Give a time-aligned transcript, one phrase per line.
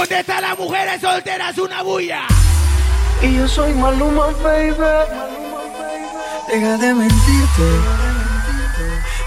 [0.00, 1.58] ¿Dónde están las mujeres solteras?
[1.58, 2.22] Una bulla.
[3.20, 4.72] Y yo soy Maluma, baby.
[6.48, 7.68] Deja de mentirte.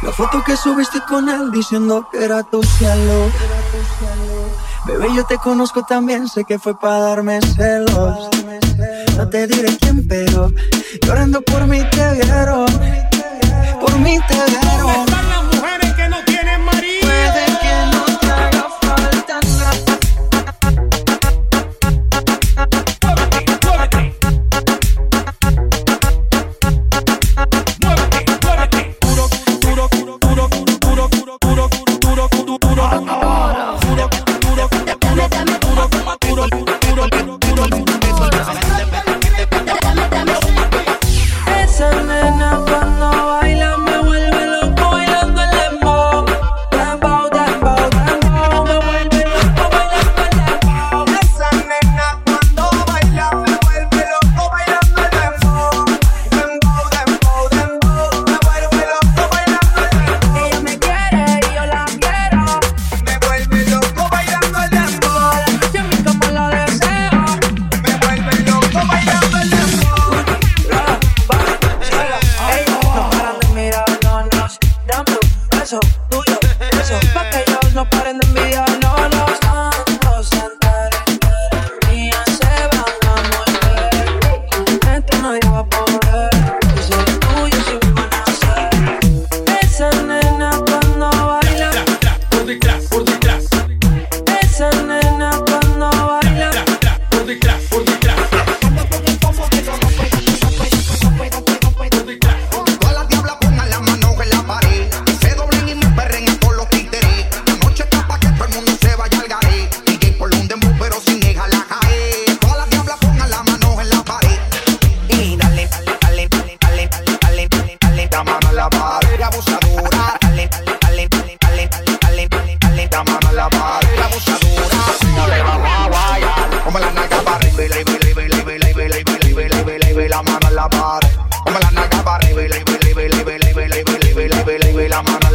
[0.01, 3.31] La foto que subiste con él diciendo que era tu cielo.
[4.87, 8.29] Bebé, yo te conozco también, sé que fue para darme celos.
[9.15, 10.51] No te diré quién, pero
[11.05, 12.65] llorando por mí te vieron.
[13.79, 15.32] Por mí te vieron.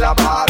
[0.09, 0.48] a bar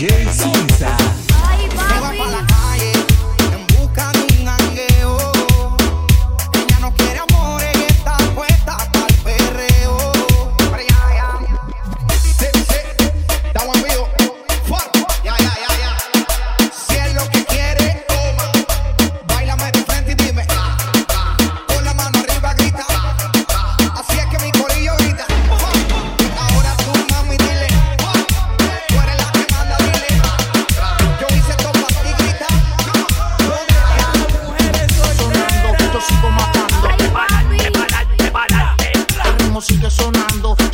[0.00, 1.09] DJ Cinza.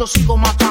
[0.06, 0.65] sigo matando.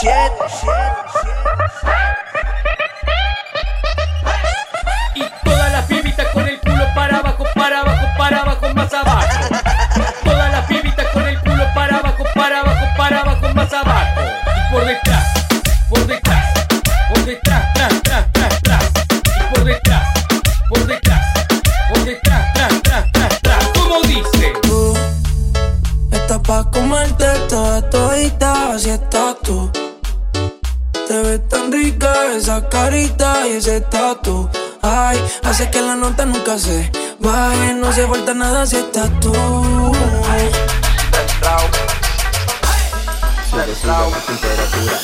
[0.00, 0.94] shit, shit,
[1.80, 2.14] shit.
[5.14, 9.26] Y todas las pibitas con el culo para abajo, para abajo, para abajo, más abajo.
[9.96, 14.20] Y todas las pibitas con el culo para abajo, para abajo, para abajo, más abajo.
[14.56, 15.24] Y por detrás,
[15.88, 16.44] por detrás,
[17.08, 18.84] por detrás, tras, tras, tras, tras.
[19.38, 20.08] Y por detrás,
[20.68, 21.22] por detrás,
[21.88, 23.68] por detrás, tras, tras, tras, tras.
[23.78, 24.52] Como dice.
[24.62, 24.96] Tú
[26.10, 28.90] estás pa' comerte toda todita, si
[32.94, 34.48] carita y ese tatu.
[34.80, 37.74] Ay, hace que la nota nunca se baje.
[37.74, 39.32] No se falta nada si estás tú.
[43.50, 45.00] Sube, sube la temperatura.